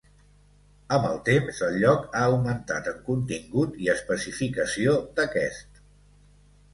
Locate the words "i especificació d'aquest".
3.83-5.79